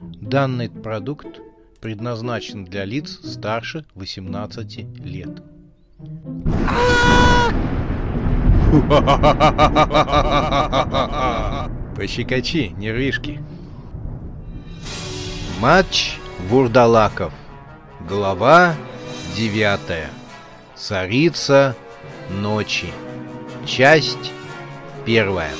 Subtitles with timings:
[0.00, 1.40] Данный продукт
[1.80, 5.42] предназначен для лиц старше 18 лет.
[11.96, 13.42] Пощекочи, нервишки.
[15.60, 16.18] Матч
[16.50, 17.32] Вурдалаков.
[18.06, 18.74] Глава
[19.34, 20.10] девятая.
[20.74, 21.74] Царица
[22.28, 22.88] ночи.
[23.64, 24.32] Часть
[25.06, 25.52] первая.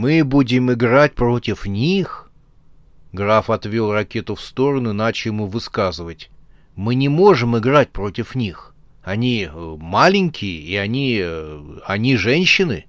[0.00, 2.30] Мы будем играть против них?
[3.12, 6.30] Граф отвел ракету в сторону, начал ему высказывать.
[6.76, 8.76] Мы не можем играть против них.
[9.02, 11.18] Они э, маленькие, и они...
[11.20, 12.86] Э, они женщины.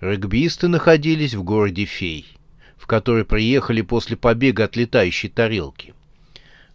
[0.00, 2.24] Регбисты находились в городе Фей,
[2.76, 5.92] в который приехали после побега от летающей тарелки.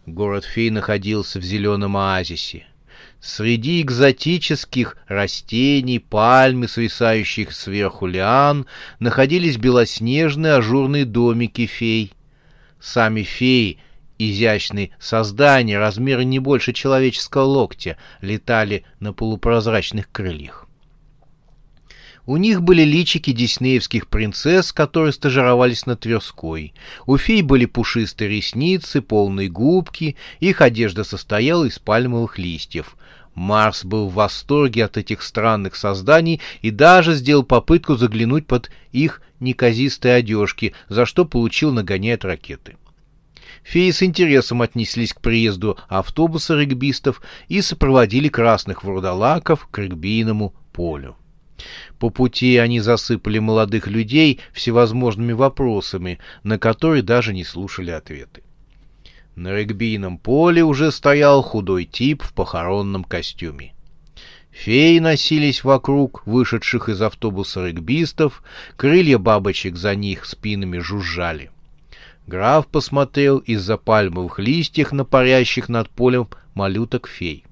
[0.04, 2.66] Город Фей находился в зеленом оазисе.
[3.26, 8.66] Среди экзотических растений, пальмы, свисающих сверху лиан,
[8.98, 12.12] находились белоснежные ажурные домики фей.
[12.78, 13.78] Сами феи,
[14.18, 20.63] изящные создания, размеры не больше человеческого локтя, летали на полупрозрачных крыльях.
[22.26, 26.72] У них были личики диснеевских принцесс, которые стажировались на Тверской.
[27.06, 32.96] У фей были пушистые ресницы, полные губки, их одежда состояла из пальмовых листьев.
[33.34, 39.20] Марс был в восторге от этих странных созданий и даже сделал попытку заглянуть под их
[39.40, 42.76] неказистые одежки, за что получил нагоняя ракеты.
[43.64, 51.16] Феи с интересом отнеслись к приезду автобуса регбистов и сопроводили красных вурдалаков к регбийному полю.
[51.98, 58.42] По пути они засыпали молодых людей всевозможными вопросами, на которые даже не слушали ответы.
[59.36, 63.74] На регбийном поле уже стоял худой тип в похоронном костюме.
[64.50, 68.44] Феи носились вокруг вышедших из автобуса регбистов,
[68.76, 71.50] крылья бабочек за них спинами жужжали.
[72.28, 77.44] Граф посмотрел из-за пальмовых листьев на парящих над полем малюток фей.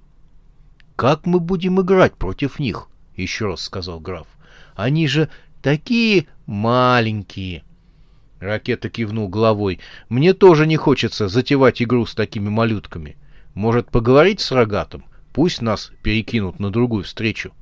[0.94, 4.26] «Как мы будем играть против них?»— еще раз сказал граф.
[4.74, 5.28] «Они же
[5.60, 7.64] такие маленькие!»
[8.40, 9.78] Ракета кивнул головой.
[10.08, 13.16] «Мне тоже не хочется затевать игру с такими малютками.
[13.54, 15.04] Может, поговорить с Рогатым?
[15.32, 17.52] Пусть нас перекинут на другую встречу».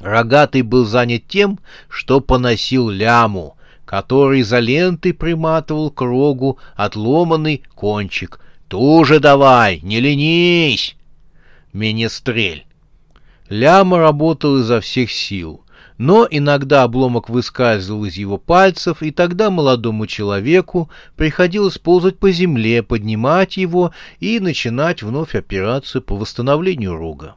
[0.00, 8.40] Рогатый был занят тем, что поносил ляму, который за лентой приматывал к рогу отломанный кончик.
[8.68, 10.96] «Туже давай, не ленись!»
[11.72, 12.66] Менестрель.
[13.50, 15.64] Ляма работал изо всех сил,
[15.98, 22.82] но иногда обломок выскальзывал из его пальцев, и тогда молодому человеку приходилось ползать по земле,
[22.82, 27.36] поднимать его и начинать вновь операцию по восстановлению рога.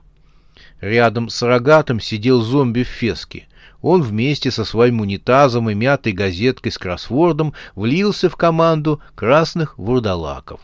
[0.79, 3.47] Рядом с рогатым сидел зомби в феске.
[3.81, 10.61] Он вместе со своим унитазом и мятой газеткой с кроссвордом влился в команду красных вурдалаков.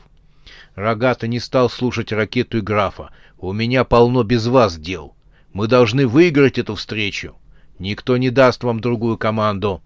[0.75, 3.11] Рогата не стал слушать ракету и графа.
[3.37, 5.13] «У меня полно без вас дел.
[5.53, 7.35] Мы должны выиграть эту встречу.
[7.79, 9.81] Никто не даст вам другую команду.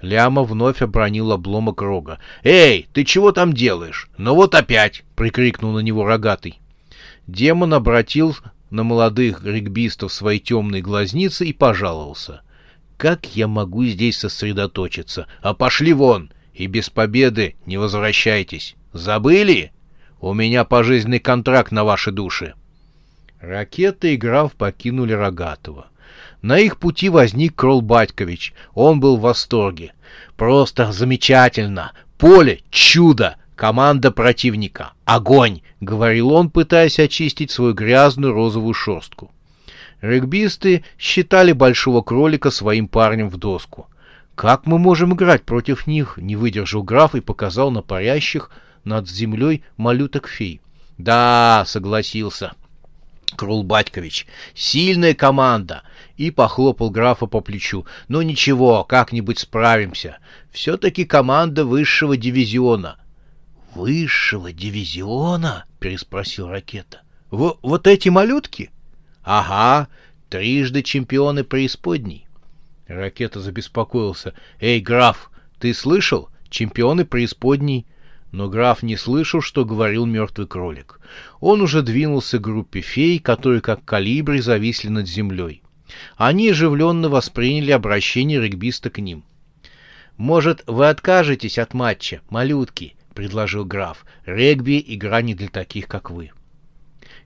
[0.00, 2.18] Ляма вновь обронил обломок рога.
[2.42, 4.08] «Эй, ты чего там делаешь?
[4.18, 6.60] Ну вот опять!»— прикрикнул на него рогатый.
[7.26, 8.36] Демон обратил
[8.70, 12.42] на молодых регбистов свои темные глазницы и пожаловался.
[12.96, 15.26] «Как я могу здесь сосредоточиться?
[15.40, 16.30] А пошли вон!
[16.54, 18.76] И без победы не возвращайтесь!
[18.92, 19.72] Забыли?
[20.20, 22.54] У меня пожизненный контракт на ваши души!»
[23.40, 25.88] Ракета и граф покинули Рогатого.
[26.42, 28.54] На их пути возник Крол Батькович.
[28.74, 29.92] Он был в восторге.
[30.36, 31.92] «Просто замечательно!
[32.18, 33.36] Поле— чудо!
[33.54, 39.30] Команда противника— огонь!»— говорил он, пытаясь очистить свою грязную розовую шерстку.
[40.00, 43.88] Регбисты считали большого кролика своим парнем в доску.
[44.34, 48.50] «Как мы можем играть против них?»— не выдержал граф и показал на парящих
[48.84, 50.60] над землей малюток-фей.
[50.98, 52.52] «Да»,— согласился
[53.36, 55.82] Крул Батькович, сильная команда,
[56.16, 57.86] и похлопал графа по плечу.
[58.08, 60.18] Ну ничего, как-нибудь справимся.
[60.50, 62.98] Все-таки команда высшего дивизиона.
[63.74, 65.66] Высшего дивизиона?
[65.78, 67.02] переспросил ракета.
[67.30, 68.70] В вот эти малютки?
[69.22, 69.88] Ага,
[70.30, 72.26] трижды чемпионы преисподней.
[72.86, 74.32] Ракета забеспокоился.
[74.60, 76.30] Эй, граф, ты слышал?
[76.48, 77.86] Чемпионы преисподней.
[78.36, 81.00] Но граф не слышал, что говорил мертвый кролик.
[81.40, 85.62] Он уже двинулся к группе фей, которые как калибри зависли над землей.
[86.18, 89.24] Они оживленно восприняли обращение регбиста к ним.
[90.18, 94.04] «Может, вы откажетесь от матча, малютки?»— предложил граф.
[94.26, 96.32] «Регби— игра не для таких, как вы».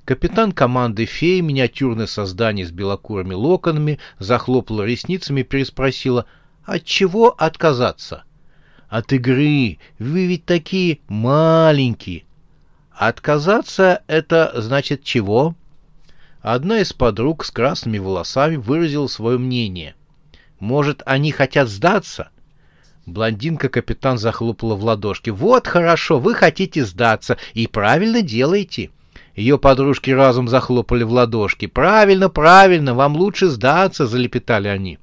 [0.04, 6.26] Капитан команды «Феи», миниатюрное создание с белокурыми локонами, захлопала ресницами и переспросила
[6.62, 8.22] «От чего отказаться?»
[8.90, 9.78] «От игры.
[10.00, 12.24] Вы ведь такие маленькие».
[12.90, 15.54] «Отказаться— это значит чего?»
[16.42, 19.94] Одна из подруг с красными волосами выразила свое мнение.
[20.58, 22.30] «Может, они хотят сдаться?»
[23.06, 25.30] Блондинка-капитан захлопала в ладошки.
[25.30, 28.90] «Вот хорошо, вы хотите сдаться, и правильно делаете».
[29.36, 31.66] Ее подружки разом захлопали в ладошки.
[31.66, 34.98] «Правильно, правильно, вам лучше сдаться»,— залепетали они.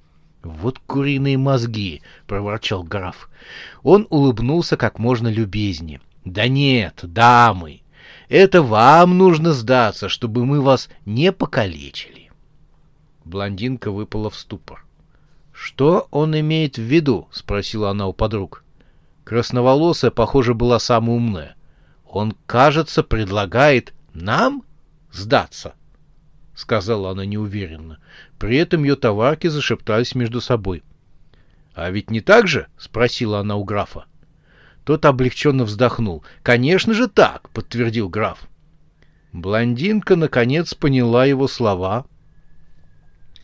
[0.48, 3.30] «Вот куриные мозги»,— проворчал граф.
[3.84, 6.00] Он улыбнулся как можно любезнее.
[6.24, 7.82] «Да нет, дамы,
[8.30, 12.32] это вам нужно сдаться, чтобы мы вас не покалечили».
[13.26, 14.86] Блондинка выпала в ступор.
[15.52, 18.64] «Что он имеет в виду?»— спросила она у подруг.
[19.26, 21.56] Красноволосая, похоже, была самая умная.
[22.08, 24.64] «Он, кажется, предлагает нам
[25.12, 25.74] сдаться?»—
[26.56, 28.00] сказала она неуверенно.
[28.40, 30.84] При этом ее товарки зашептались между собой.
[31.74, 34.06] «А ведь не так же?»— спросила она у графа.
[34.84, 36.24] Тот облегченно вздохнул.
[36.44, 38.48] «Конечно же так!»— подтвердил граф.
[39.34, 42.06] Блондинка, наконец, поняла его слова—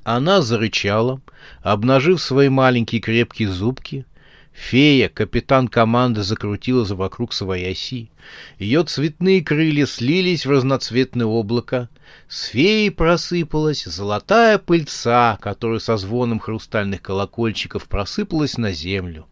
[0.04, 1.22] она зарычала,
[1.62, 4.06] обнажив свои маленькие крепкие зубки.
[4.53, 8.11] Фея, капитан команды, закрутилась вокруг своей оси.
[8.59, 11.89] Ее цветные крылья слились в разноцветное облако.
[12.27, 19.25] С феей просыпалась золотая пыльца, которая со звоном хрустальных колокольчиков просыпалась на землю.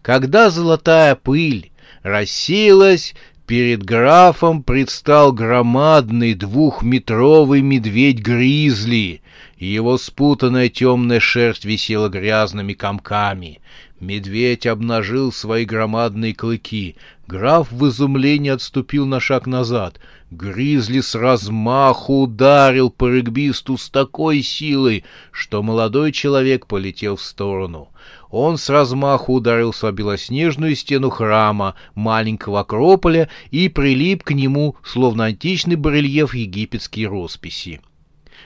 [0.00, 1.70] Когда золотая пыль
[2.02, 3.14] рассеялась,
[3.46, 9.20] перед графом предстал громадный двухметровый медведь-гризли,
[9.58, 13.60] его спутанная темная шерсть висела грязными комками.
[14.02, 16.96] Медведь обнажил свои громадные клыки.
[17.28, 20.00] Граф в изумлении отступил на шаг назад.
[20.32, 27.90] Гризли с размаху ударил по регбисту с такой силой, что молодой человек полетел в сторону.
[28.28, 35.26] Он с размаху ударился о белоснежную стену храма, маленького акрополя, и прилип к нему, словно
[35.26, 37.80] античный барельеф египетские росписи.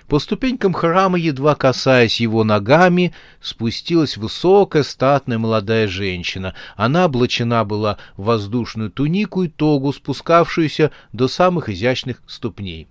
[0.09, 6.55] По ступенькам храма, едва касаясь его ногами, спустилась высокая, статная молодая женщина.
[6.77, 12.87] Она облачена была в воздушную тунику и тогу, спускавшуюся до самых изящных ступней.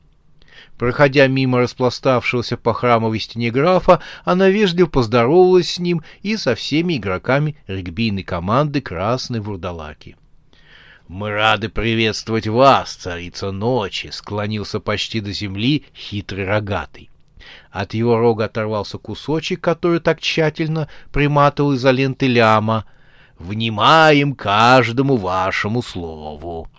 [0.78, 6.98] Проходя мимо распластавшегося по храмовой стене графа, она вежливо поздоровалась с ним и со всеми
[6.98, 10.18] игроками регбийной команды «Красной Вурдалаки».
[11.08, 17.12] «Мы рады приветствовать вас, царица ночи!»— склонился почти до земли хитрый рогатый.
[17.70, 22.86] От его рога оторвался кусочек, который так тщательно приматывал изоленты ляма.
[23.38, 26.70] «Внимаем каждому вашему слову!»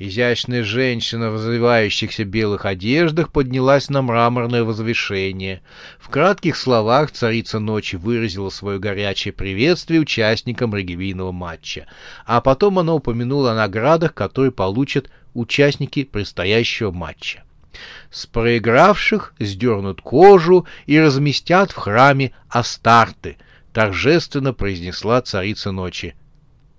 [0.00, 5.60] Изящная женщина в развивающихся белых одеждах поднялась на мраморное возвышение.
[5.98, 11.88] В кратких словах царица ночи выразила свое горячее приветствие участникам регбийного матча,
[12.26, 17.42] а потом она упомянула о наградах, которые получат участники предстоящего матча.
[18.12, 23.36] С проигравших сдернут кожу и разместят в храме Астарты,
[23.72, 26.14] торжественно произнесла царица ночи.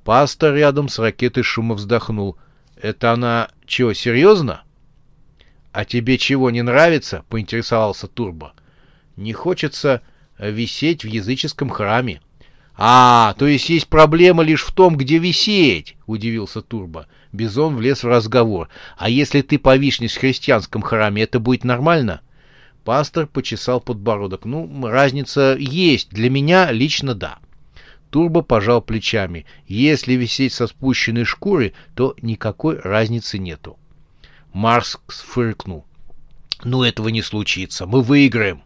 [0.06, 2.38] Пастор рядом с ракетой шума вздохнул—
[2.82, 4.64] это она чего, серьезно?
[5.72, 7.24] А тебе чего, не нравится?
[7.30, 8.54] Поинтересовался Турбо.
[9.16, 10.02] Не хочется
[10.40, 12.22] висеть в языческом храме.
[12.82, 17.08] А, то есть есть проблема лишь в том, где висеть, удивился Турбо.
[17.34, 18.70] Бизон влез в разговор.
[18.98, 22.22] А если ты повиснешь в христианском храме, это будет нормально?
[22.86, 24.46] Пастор почесал подбородок.
[24.46, 26.10] Ну, разница есть.
[26.10, 27.40] Для меня лично да.
[28.10, 29.46] Турбо пожал плечами.
[29.68, 33.78] Если висеть со спущенной шкуры, то никакой разницы нету.
[34.54, 35.86] Марс фыркнул.
[36.64, 37.86] «Ну, этого не случится.
[37.86, 38.64] Мы выиграем».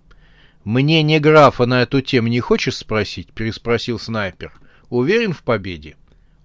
[0.63, 4.53] «Мне графа на эту тему не хочешь спросить?»— переспросил снайпер.
[4.89, 5.97] «Уверен в победе?»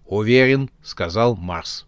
[0.04, 1.86] «Уверен»,— сказал Марс.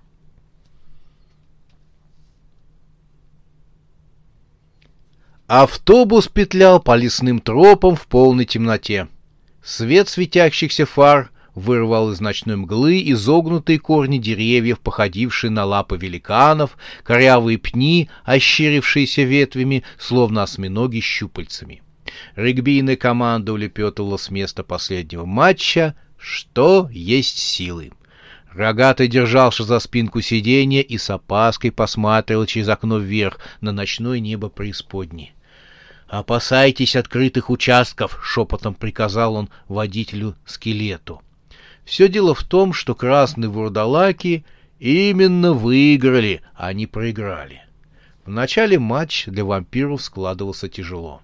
[5.48, 9.08] Автобус петлял по лесным тропам в полной темноте.
[9.62, 17.58] Свет светящихся фар вырвал из ночной мглы изогнутые корни деревьев, походившие на лапы великанов, корявые
[17.58, 21.82] пни, ощерившиеся ветвями, словно осьминоги щупальцами.
[22.36, 27.92] Регбийная команда улепетывала с места последнего матча, что есть силы.
[28.52, 34.48] Рогатый держался за спинку сиденья и с опаской посматривал через окно вверх на ночное небо
[34.48, 35.34] преисподней.
[36.10, 41.22] «Опасайтесь открытых участков!»— шепотом приказал он водителю-скелету.
[41.84, 44.44] Все дело в том, что красные вурдалаки
[44.80, 47.62] именно выиграли, а не проиграли.
[48.24, 51.22] В начале матч для вампиров складывался тяжело.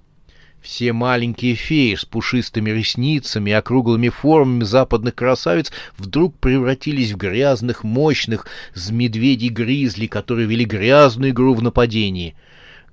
[0.62, 7.82] Все маленькие феи с пушистыми ресницами и округлыми формами западных красавиц вдруг превратились в грязных,
[7.82, 12.36] мощных с медведей-гризли, которые вели грязную игру в нападении.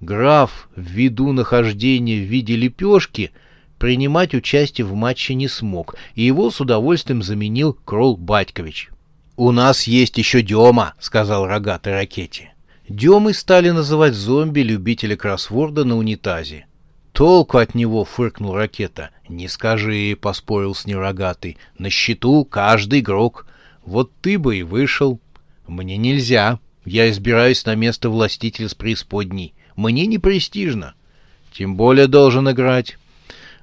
[0.03, 3.31] Граф, ввиду нахождения в виде лепешки,
[3.77, 8.89] принимать участие в матче не смог, и его с удовольствием заменил Кролл Батькович.
[9.37, 12.53] «У нас есть еще Дема»,— сказал рогатый ракете.
[12.89, 16.65] Демой стали называть зомби любителя кроссворда на унитазе.
[17.13, 19.11] «Толку от него!»— фыркнул ракета.
[19.29, 21.57] «Не скажи!»— поспорил с ним рогатый.
[21.77, 23.47] «На счету каждый игрок.
[23.85, 25.21] Вот ты бы и вышел.
[25.65, 26.59] Мне нельзя.
[26.83, 29.53] Я избираюсь на место властителя с преисподней.
[29.75, 30.93] Мне не престижно.
[31.51, 32.97] Тем более должен играть».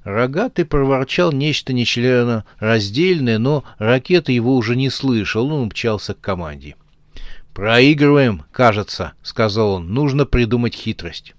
[0.02, 6.76] Рогатый проворчал нечто нечлено раздельное, но ракета его уже не слышал, он умчался к команде.
[7.52, 9.93] «Проигрываем, кажется»,— сказал он.
[9.93, 11.35] «Нужно придумать хитрость».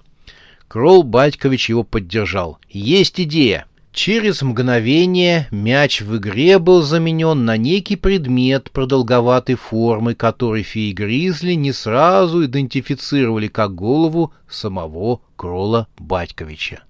[0.67, 2.59] Кролл Батькович его поддержал.
[2.69, 10.63] «Есть идея!» Через мгновение мяч в игре был заменен на некий предмет продолговатой формы, который
[10.63, 16.83] феи Гризли не сразу идентифицировали как голову самого Кролла Батьковича.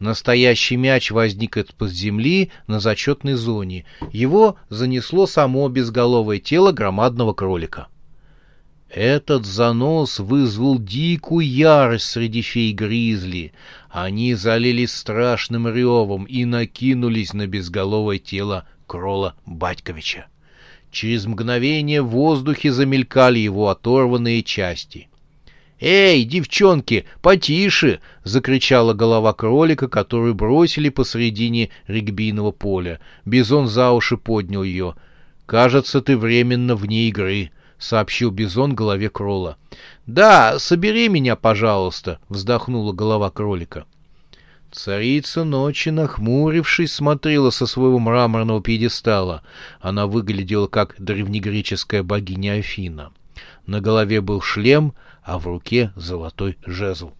[0.00, 3.84] Настоящий мяч возник из-под земли на зачетной зоне.
[4.10, 7.86] Его занесло само безголовое тело громадного кролика.
[8.92, 13.54] Этот занос вызвал дикую ярость среди фей-гризли.
[13.88, 20.26] Они залились страшным ревом и накинулись на безголовое тело Крола Батьковича.
[20.90, 25.08] Через мгновение в воздухе замелькали его оторванные части.
[25.80, 33.00] «Эй, девчонки, потише!»— закричала голова кролика, которую бросили посредине регбийного поля.
[33.24, 34.96] Бизон за уши поднял ее.
[35.46, 39.56] «Кажется, ты временно вне игры» сообщил Бизон голове Кролла.
[40.06, 43.84] «Да, собери меня, пожалуйста»,— вздохнула голова кролика.
[44.70, 49.42] Царица ночи, нахмурившись, смотрела со своего мраморного пьедестала.
[49.80, 53.12] Она выглядела как древнегреческая богиня Афина.
[53.66, 57.12] На голове был шлем, а в руке золотой жезл.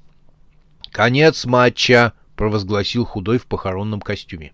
[0.90, 4.52] «Конец матча!»— провозгласил худой в похоронном костюме.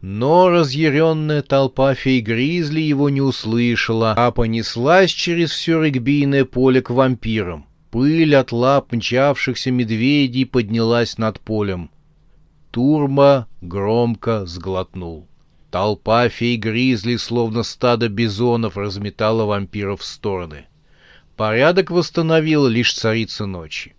[0.00, 7.66] Но разъяренная толпа фей-гризли его не услышала, а понеслась через все регбийное поле к вампирам.
[7.90, 11.90] Пыль от лап мчавшихся медведей поднялась над полем.
[12.70, 15.26] Турма громко сглотнул.
[15.70, 20.66] Толпа фей-гризли, словно стадо бизонов, разметала вампиров в стороны.
[21.36, 23.94] Порядок восстановила лишь царица ночи.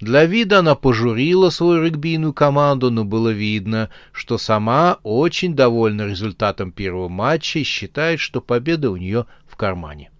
[0.00, 6.72] Для вида она пожурила свою регбийную команду, но было видно, что сама очень довольна результатом
[6.72, 10.10] первого матча и считает, что победа у нее в кармане.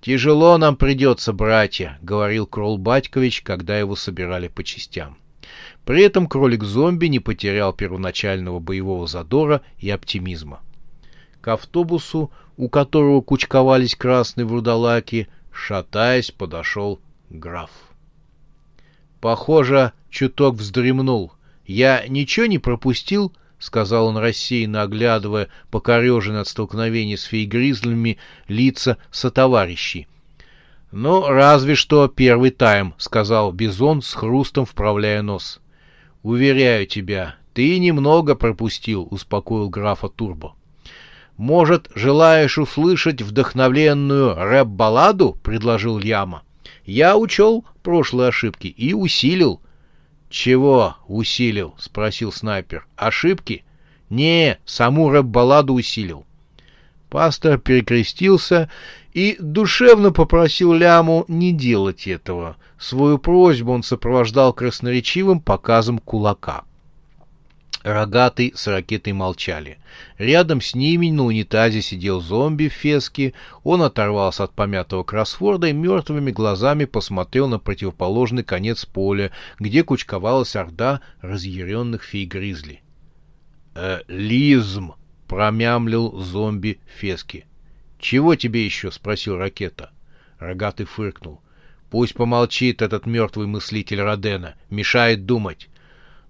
[0.00, 5.16] «Тяжело нам придется, братья»,— говорил Кролл Батькович, когда его собирали по частям.
[5.84, 10.60] При этом кролик-зомби не потерял первоначального боевого задора и оптимизма.
[11.40, 17.70] К автобусу, у которого кучковались красные вурдалаки, шатаясь, подошел граф.
[19.24, 21.32] Похоже, чуток вздремнул.
[21.64, 30.08] Я ничего не пропустил,— сказал он рассеянно, оглядывая покореженное от столкновения с фейгризлями лица сотоварищей.—
[30.92, 35.58] Ну, разве что первый тайм,— сказал Бизон с хрустом вправляя нос.—
[36.22, 40.52] Уверяю тебя, ты немного пропустил,— успокоил графа Турбо.—
[41.38, 46.42] Может, желаешь услышать вдохновленную рэп-балладу?— предложил Яма.—
[46.84, 49.60] я учел прошлые ошибки и усилил.
[50.28, 51.74] Чего усилил?
[51.78, 52.86] спросил снайпер.
[52.96, 53.64] Ошибки?
[54.10, 56.26] Не, саму рэп-балладу усилил.
[57.08, 58.68] Пастор перекрестился
[59.12, 62.56] и душевно попросил Ляму не делать этого.
[62.78, 66.64] Свою просьбу он сопровождал красноречивым показом кулака.
[67.84, 69.76] Рогатый с ракетой молчали.
[70.16, 73.34] Рядом с ними на унитазе сидел зомби в феске.
[73.62, 80.56] Он оторвался от помятого кроссворда и мертвыми глазами посмотрел на противоположный конец поля, где кучковалась
[80.56, 82.80] орда разъяренных фей-гризли.
[83.74, 84.94] «Э, «Лизм!»—
[85.28, 87.44] промямлил зомби в феске.
[87.98, 89.90] «Чего тебе еще?»— спросил ракета.
[90.38, 91.42] Рогатый фыркнул.
[91.90, 94.54] «Пусть помолчит этот мертвый мыслитель Родена.
[94.70, 95.68] Мешает думать.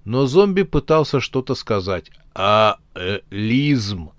[0.04, 2.10] Но зомби пытался что-то сказать.
[2.34, 4.10] А, э, лизм.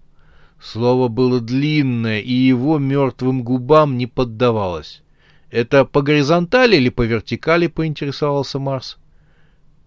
[0.59, 5.03] Слово было длинное, и его мертвым губам не поддавалось.
[5.51, 8.97] «Это по горизонтали или по вертикали?»— поинтересовался Марс.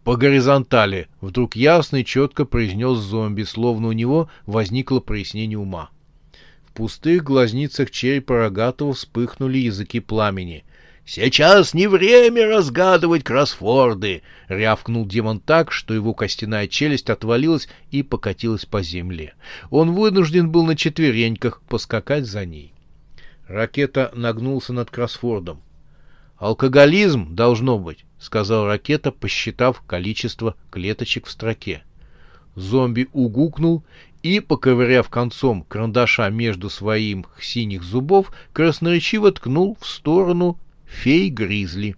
[0.04, 5.90] «По горизонтали»,— вдруг ясно и четко произнес зомби, словно у него возникло прояснение ума.
[6.64, 10.64] В пустых глазницах черепа рогатого вспыхнули языки пламени.
[11.10, 18.66] «Сейчас не время разгадывать кроссворды!»— рявкнул демон так, что его костяная челюсть отвалилась и покатилась
[18.66, 19.32] по земле.
[19.70, 22.74] Он вынужден был на четвереньках поскакать за ней.
[23.46, 25.62] Ракета нагнулся над кроссвордом.
[26.36, 31.84] «Алкоголизм, должно быть»,— сказал Ракета, посчитав количество клеточек в строке.
[32.54, 33.82] Зомби угукнул
[34.22, 41.96] и, поковыряв концом карандаша между своим синих зубов, красноречиво ткнул в сторону фей-гризли.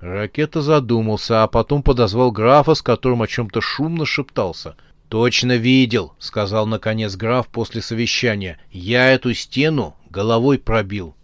[0.00, 4.76] Ракета задумался, а потом подозвал графа, с которым о чем-то шумно шептался.
[5.08, 8.58] «Точно видел»,— сказал наконец граф после совещания.
[8.70, 11.14] «Я эту стену головой пробил».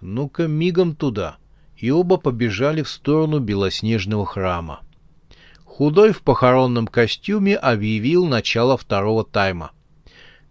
[0.00, 1.36] «Ну-ка, мигом туда».
[1.76, 4.80] И оба побежали в сторону белоснежного храма.
[5.64, 9.72] Худой в похоронном костюме объявил начало второго тайма.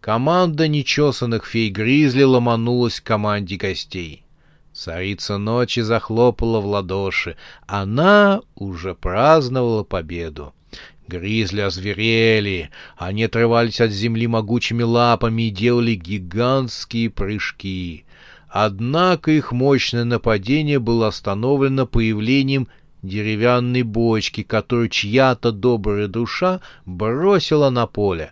[0.02, 4.21] Команда нечесанных фей-гризли ломанулась к команде гостей.
[4.84, 7.36] Царица ночи захлопала в ладоши.
[7.68, 10.56] Она уже праздновала победу.
[11.08, 12.72] Гризли озверели.
[12.98, 18.06] Они отрывались от земли могучими лапами и делали гигантские прыжки.
[18.50, 22.68] Однако их мощное нападение было остановлено появлением
[23.04, 28.32] деревянной бочки, которую чья-то добрая душа бросила на поле.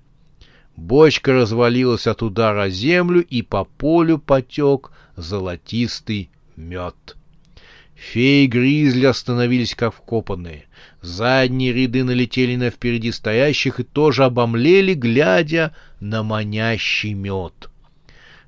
[0.75, 7.15] Бочка развалилась от удара землю, и по полю потек золотистый мед.
[7.95, 10.65] Феи-гризли остановились как вкопанные.
[11.01, 17.69] Задние ряды налетели на впереди стоящих и тоже обомлели, глядя на манящий мед.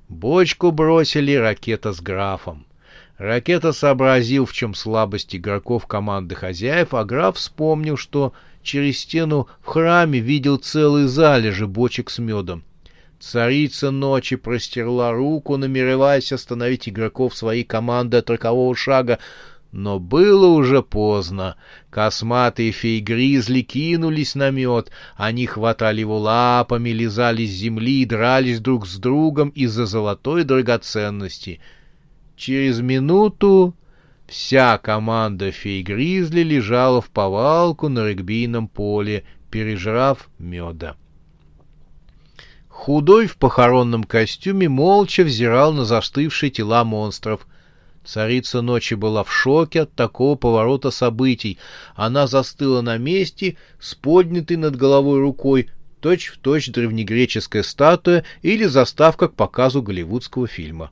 [0.08, 2.66] Бочку бросили ракета с графом.
[3.18, 9.66] Ракета сообразил, в чем слабость игроков команды хозяев, а граф вспомнил, что через стену в
[9.66, 12.64] храме видел целые залежи бочек с медом.
[13.22, 19.20] Царица ночи простерла руку, намереваясь остановить игроков своей команды от рокового шага,
[19.70, 21.54] но было уже поздно.
[21.88, 24.90] Косматые фей-гризли кинулись на мед.
[25.14, 31.60] Они хватали его лапами, лизали с земли дрались друг с другом из-за золотой драгоценности.
[32.36, 33.76] Через минуту
[34.26, 40.96] вся команда фей-гризли лежала в повалку на регбийном поле, пережрав меда.
[42.82, 47.46] Худой в похоронном костюме молча взирал на застывшие тела монстров.
[48.04, 51.58] Царица ночи была в шоке от такого поворота событий.
[51.94, 59.28] Она застыла на месте с поднятой над головой рукой, точь-в-точь точь древнегреческая статуя или заставка
[59.28, 60.90] к показу голливудского фильма.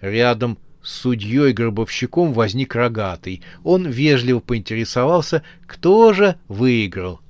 [0.00, 3.40] Рядом с судьей-гробовщиком возник рогатый.
[3.62, 7.20] Он вежливо поинтересовался, кто же выиграл.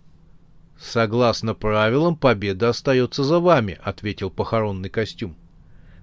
[0.85, 5.35] «Согласно правилам, победа остается за вами»,— ответил похоронный костюм.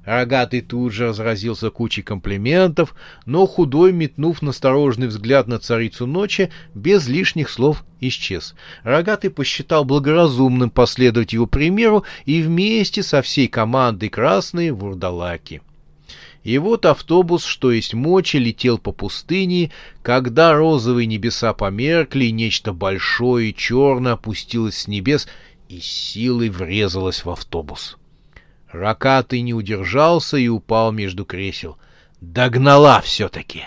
[0.04, 2.96] Рогатый тут же разразился кучей комплиментов,
[3.28, 8.56] но худой, метнув настороженный взгляд на царицу ночи, без лишних слов исчез.
[8.82, 15.62] Рогатый посчитал благоразумным последовать его примеру и вместе со всей командой красные вурдалаки.
[16.44, 23.52] И вот автобус, что есть мочи, летел по пустыне, когда розовые небеса померкли, нечто большое
[23.52, 25.28] и черное опустилось с небес
[25.70, 27.98] и силой врезалось в автобус.
[28.72, 31.78] Ракатый не удержался и упал между кресел.
[32.22, 33.64] Догнала все-таки!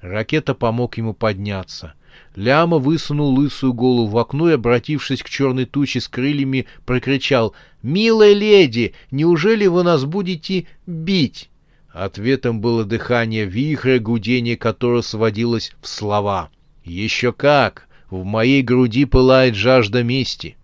[0.00, 1.94] Ракета помог ему подняться.
[2.34, 8.32] Ляма высунул лысую голову в окно и, обратившись к черной туче с крыльями, прокричал «Милая
[8.32, 11.49] леди, неужели вы нас будете бить?»
[11.92, 16.50] Ответом было дыхание вихря, гудение которого сводилось в слова.
[16.84, 17.88] «Еще как!
[18.10, 20.56] В моей груди пылает жажда мести!»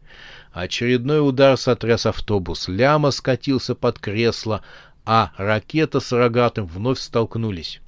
[0.52, 2.68] Очередной удар сотряс автобус.
[2.68, 4.62] Ляма скатился под кресло,
[5.04, 7.80] а ракета с рогатым вновь столкнулись.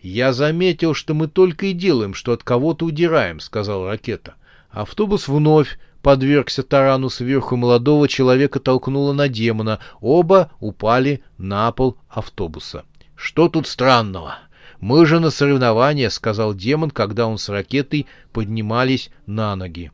[0.00, 4.34] «Я заметил, что мы только и делаем, что от кого-то удираем»,— сказал ракета.
[4.70, 9.78] Автобус вновь подвергся тарану сверху молодого человека толкнуло на демона.
[10.02, 12.84] Оба упали на пол автобуса.
[13.16, 14.36] «Что тут странного?
[14.80, 19.92] Мы же на соревнования»,— сказал демон, когда он с ракетой поднимались на ноги.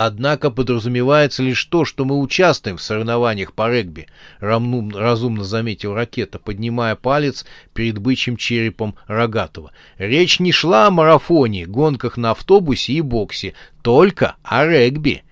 [0.00, 4.06] Однако подразумевается лишь то, что мы участвуем в соревнованиях по регби,
[4.38, 9.72] разумно заметил ракета, поднимая палец перед бычьим черепом Рогатого.
[9.98, 15.24] Речь не шла о марафоне, гонках на автобусе и боксе, только о регби.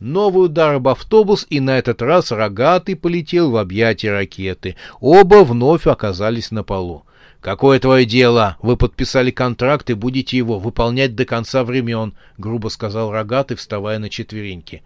[0.00, 4.76] Новый удар об автобус, и на этот раз рогатый полетел в объятия ракеты.
[5.00, 7.06] Оба вновь оказались на полу.
[7.40, 8.58] «Какое твое дело?
[8.60, 14.10] Вы подписали контракт и будете его выполнять до конца времен»,— грубо сказал рогатый, вставая на
[14.10, 14.82] четвереньки.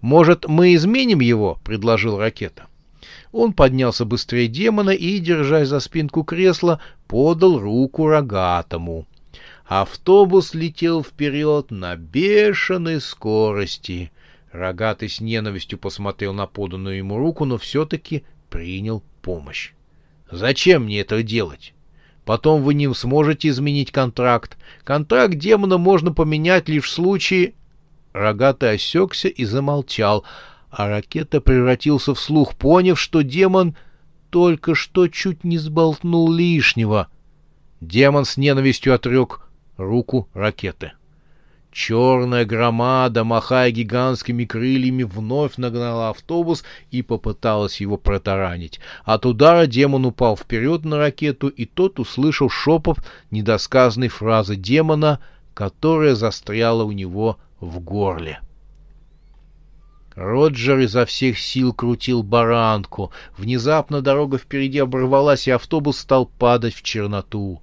[0.00, 2.66] «Может, мы изменим его?»— предложил ракета.
[3.32, 9.06] Он поднялся быстрее демона и, держась за спинку кресла, подал руку рогатому.
[9.66, 14.12] Автобус летел вперед на бешеной скорости.
[14.52, 19.72] Рогатый с ненавистью посмотрел на поданную ему руку, но все-таки принял помощь.
[20.30, 21.74] «Зачем мне это делать?
[22.26, 24.58] Потом вы не сможете изменить контракт.
[24.82, 27.54] Контракт демона можно поменять лишь в случае...»
[28.12, 30.24] Рогатый осекся и замолчал,
[30.70, 33.76] а ракета превратился в слух, поняв, что демон
[34.30, 37.08] только что чуть не сболтнул лишнего.
[37.80, 39.42] Демон с ненавистью отрек
[39.76, 40.92] руку ракеты.
[41.76, 48.80] Черная громада, махая гигантскими крыльями, вновь нагнала автобус и попыталась его протаранить.
[49.04, 55.20] От удара демон упал вперед на ракету, и тот услышал шепот недосказанной фразы демона,
[55.52, 58.40] которая застряла у него в горле.
[60.14, 63.12] Роджер изо всех сил крутил баранку.
[63.36, 67.60] Внезапно дорога впереди оборвалась, и автобус стал падать в черноту.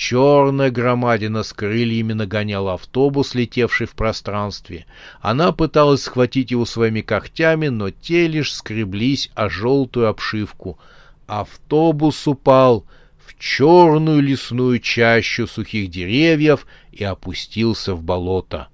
[0.00, 4.86] Черная громадина с крыльями нагоняла автобус, летевший в пространстве.
[5.20, 10.78] Она пыталась схватить его своими когтями, но те лишь скреблись о желтую обшивку.
[11.26, 12.86] Автобус упал
[13.26, 18.68] в черную лесную чащу сухих деревьев и опустился в болото.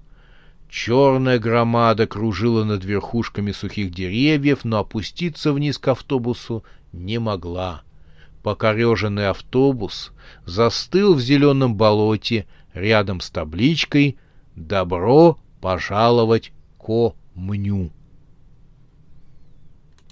[0.69, 6.63] Черная громада кружила над верхушками сухих деревьев, но опуститься вниз к автобусу
[6.93, 7.83] не могла
[8.47, 10.13] покореженный автобус
[10.45, 14.17] застыл в зеленом болоте рядом с табличкой
[14.55, 17.91] «Добро пожаловать ко мню».